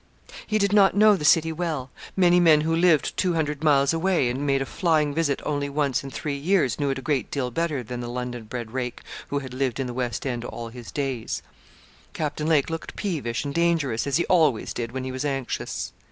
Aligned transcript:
He 0.47 0.57
did 0.57 0.73
not 0.73 0.97
know 0.97 1.15
the 1.15 1.23
City 1.23 1.51
well. 1.51 1.91
Many 2.17 2.39
men 2.39 2.61
who 2.61 2.75
lived 2.75 3.15
two 3.17 3.35
hundred 3.35 3.63
miles 3.63 3.93
away, 3.93 4.31
and 4.31 4.47
made 4.47 4.59
a 4.59 4.65
flying 4.65 5.13
visit 5.13 5.39
only 5.45 5.69
once 5.69 6.03
in 6.03 6.09
three 6.09 6.35
years, 6.37 6.79
knew 6.79 6.89
it 6.89 6.97
a 6.97 7.03
great 7.03 7.29
deal 7.29 7.51
better 7.51 7.83
than 7.83 7.99
the 7.99 8.09
London 8.09 8.45
bred 8.45 8.71
rake 8.71 9.01
who 9.27 9.37
had 9.37 9.53
lived 9.53 9.79
in 9.79 9.85
the 9.85 9.93
West 9.93 10.25
end 10.25 10.43
all 10.43 10.69
his 10.69 10.91
days. 10.91 11.43
Captain 12.13 12.47
Lake 12.47 12.71
looked 12.71 12.95
peevish 12.95 13.45
and 13.45 13.53
dangerous, 13.53 14.07
as 14.07 14.17
he 14.17 14.25
always 14.25 14.73
did, 14.73 14.91
when 14.91 15.03
he 15.03 15.11
was 15.11 15.23
anxious. 15.23 15.93